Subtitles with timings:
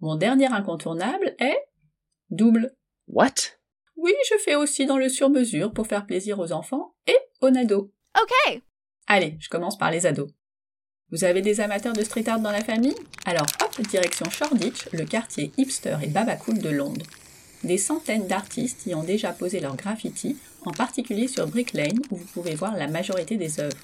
[0.00, 1.58] Mon dernier incontournable est
[2.30, 2.76] double.
[3.08, 3.34] What?
[3.96, 7.90] Oui, je fais aussi dans le sur-mesure pour faire plaisir aux enfants et aux nados.
[8.14, 8.62] Okay.
[9.06, 10.30] Allez, je commence par les ados.
[11.10, 12.96] Vous avez des amateurs de street art dans la famille?
[13.24, 17.06] Alors hop, direction Shoreditch, le quartier hipster et babacool de Londres.
[17.64, 22.16] Des centaines d'artistes y ont déjà posé leurs graffitis, en particulier sur Brick Lane où
[22.16, 23.78] vous pouvez voir la majorité des œuvres.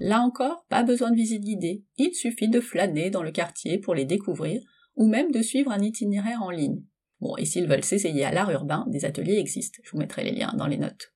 [0.00, 3.94] Là encore, pas besoin de visite guidée, il suffit de flâner dans le quartier pour
[3.94, 4.62] les découvrir,
[4.96, 6.82] ou même de suivre un itinéraire en ligne.
[7.20, 10.32] Bon, et s'ils veulent s'essayer à l'art urbain, des ateliers existent, je vous mettrai les
[10.32, 11.14] liens dans les notes.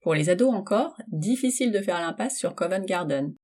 [0.00, 3.34] Pour les ados encore, difficile de faire l'impasse sur Covent Garden.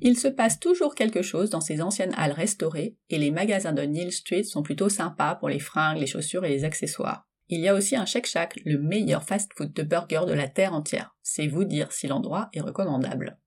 [0.00, 3.82] Il se passe toujours quelque chose dans ces anciennes halles restaurées, et les magasins de
[3.82, 7.26] Neil Street sont plutôt sympas pour les fringues, les chaussures et les accessoires.
[7.48, 10.74] Il y a aussi un Shake Shack, le meilleur fast-food de burgers de la terre
[10.74, 11.14] entière.
[11.22, 13.38] C'est vous dire si l'endroit est recommandable.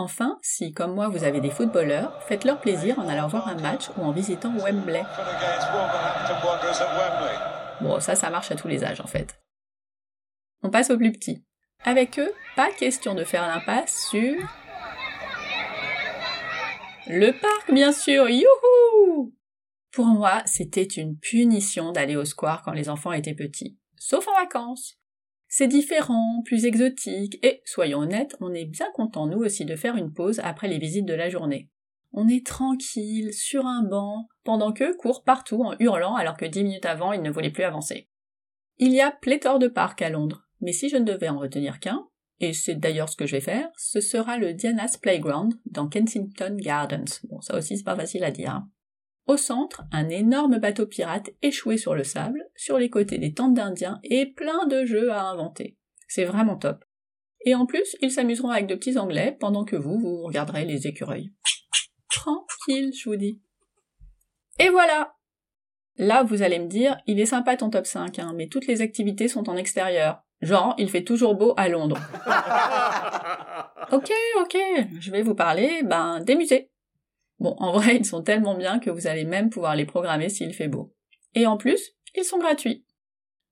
[0.00, 3.90] Enfin, si comme moi vous avez des footballeurs, faites-leur plaisir en allant voir un match
[3.98, 5.04] ou en visitant Wembley.
[7.82, 9.38] Bon, ça, ça marche à tous les âges en fait.
[10.62, 11.44] On passe aux plus petits.
[11.84, 14.38] Avec eux, pas question de faire l'impasse sur...
[17.06, 19.34] Le parc, bien sûr, youhou
[19.92, 23.78] Pour moi, c'était une punition d'aller au square quand les enfants étaient petits.
[23.98, 24.99] Sauf en vacances.
[25.52, 29.96] C'est différent, plus exotique, et, soyons honnêtes, on est bien content nous aussi de faire
[29.96, 31.68] une pause après les visites de la journée.
[32.12, 36.62] On est tranquille, sur un banc, pendant qu'eux courent partout en hurlant alors que dix
[36.62, 38.08] minutes avant ils ne voulaient plus avancer.
[38.78, 41.80] Il y a pléthore de parcs à Londres, mais si je ne devais en retenir
[41.80, 42.06] qu'un,
[42.38, 46.56] et c'est d'ailleurs ce que je vais faire, ce sera le Diana's Playground dans Kensington
[46.60, 47.20] Gardens.
[47.28, 48.50] Bon, ça aussi c'est pas facile à dire.
[48.50, 48.70] Hein.
[49.30, 53.54] Au centre, un énorme bateau pirate échoué sur le sable, sur les côtés des tentes
[53.54, 55.76] d'indiens et plein de jeux à inventer.
[56.08, 56.84] C'est vraiment top.
[57.44, 60.88] Et en plus, ils s'amuseront avec de petits anglais pendant que vous, vous regarderez les
[60.88, 61.30] écureuils.
[62.10, 63.40] Tranquille, je vous dis.
[64.58, 65.14] Et voilà
[65.96, 68.82] Là, vous allez me dire, il est sympa ton top 5, hein, mais toutes les
[68.82, 70.24] activités sont en extérieur.
[70.40, 72.00] Genre, il fait toujours beau à Londres.
[73.92, 74.58] ok, ok,
[74.98, 76.69] je vais vous parler, ben, des musées.
[77.40, 80.52] Bon, en vrai, ils sont tellement bien que vous allez même pouvoir les programmer s'il
[80.52, 80.94] fait beau.
[81.34, 82.84] Et en plus, ils sont gratuits.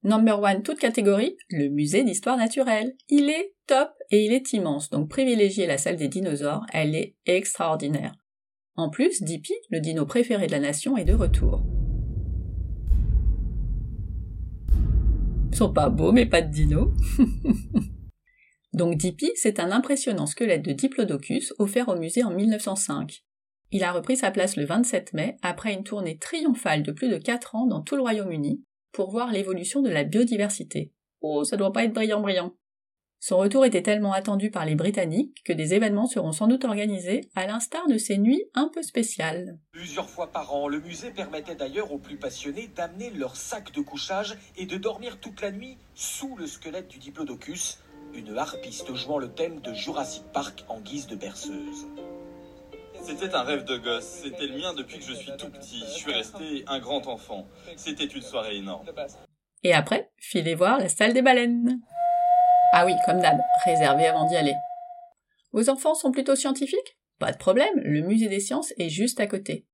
[0.04, 2.94] Number one, toute catégorie, le musée d'histoire naturelle.
[3.08, 7.16] Il est top et il est immense, donc privilégiez la salle des dinosaures, elle est
[7.26, 8.14] extraordinaire.
[8.76, 11.64] En plus, Dippy, le dino préféré de la nation, est de retour.
[15.50, 16.92] Ils sont pas beaux, mais pas de dino.
[18.72, 23.24] donc Dippy, c'est un impressionnant squelette de Diplodocus offert au musée en 1905.
[23.70, 27.18] Il a repris sa place le 27 mai après une tournée triomphale de plus de
[27.18, 28.62] 4 ans dans tout le Royaume-Uni
[28.92, 30.92] pour voir l'évolution de la biodiversité.
[31.20, 32.54] Oh, ça doit pas être brillant brillant.
[33.20, 37.22] Son retour était tellement attendu par les Britanniques que des événements seront sans doute organisés,
[37.34, 39.58] à l'instar de ces nuits un peu spéciales.
[39.72, 43.80] Plusieurs fois par an, le musée permettait d'ailleurs aux plus passionnés d'amener leur sac de
[43.80, 47.80] couchage et de dormir toute la nuit sous le squelette du Diplodocus,
[48.14, 51.86] une harpiste jouant le thème de Jurassic Park en guise de berceuse.
[53.02, 54.04] C'était un rêve de gosse.
[54.22, 55.80] C'était le mien depuis que je suis tout petit.
[55.80, 57.46] Je suis resté un grand enfant.
[57.76, 58.86] C'était une soirée énorme.
[59.62, 61.80] Et après, filez voir la salle des baleines.
[62.72, 64.54] Ah oui, comme d'hab, réservé avant d'y aller.
[65.52, 66.98] Vos enfants sont plutôt scientifiques?
[67.18, 69.66] Pas de problème, le musée des sciences est juste à côté.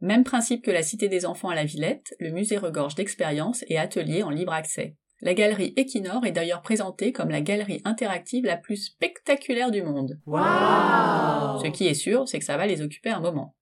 [0.00, 3.78] Même principe que la Cité des enfants à la Villette, le musée regorge d'expériences et
[3.78, 4.96] ateliers en libre accès.
[5.24, 10.18] La galerie Equinor est d'ailleurs présentée comme la galerie interactive la plus spectaculaire du monde.
[10.26, 13.54] Ce qui est sûr, c'est que ça va les occuper un moment.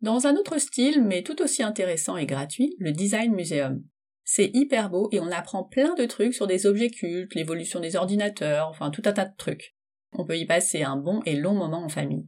[0.00, 3.84] Dans un autre style, mais tout aussi intéressant et gratuit, le Design Museum.
[4.24, 7.94] C'est hyper beau et on apprend plein de trucs sur des objets cultes, l'évolution des
[7.94, 9.76] ordinateurs, enfin tout un tas de trucs.
[10.12, 12.26] On peut y passer un bon et long moment en famille.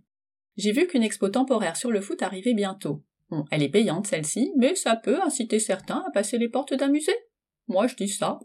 [0.57, 3.03] J'ai vu qu'une expo temporaire sur le foot arrivait bientôt.
[3.31, 6.89] Bon, elle est payante celle-ci, mais ça peut inciter certains à passer les portes d'un
[6.89, 7.17] musée.
[7.73, 8.39] Moi, je dis ça.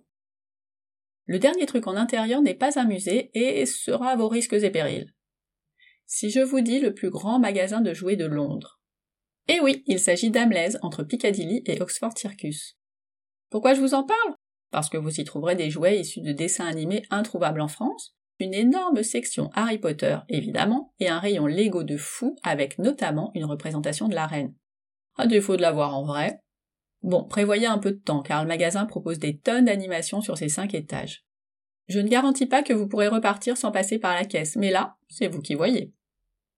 [1.26, 4.72] Le dernier truc en intérieur n'est pas un musée et sera à vos risques et
[4.72, 5.14] périls.
[6.06, 8.80] Si je vous dis le plus grand magasin de jouets de Londres.
[9.50, 12.78] Eh oui, il s'agit d'Amlaise entre Piccadilly et Oxford Circus.
[13.50, 14.36] Pourquoi je vous en parle?
[14.72, 18.54] Parce que vous y trouverez des jouets issus de dessins animés introuvables en France, une
[18.54, 24.08] énorme section Harry Potter, évidemment, et un rayon Lego de fou avec notamment une représentation
[24.08, 24.56] de la reine.
[25.18, 26.40] À défaut de la voir en vrai,
[27.08, 30.50] Bon, prévoyez un peu de temps, car le magasin propose des tonnes d'animations sur ses
[30.50, 31.24] cinq étages.
[31.88, 34.98] Je ne garantis pas que vous pourrez repartir sans passer par la caisse, mais là,
[35.08, 35.94] c'est vous qui voyez.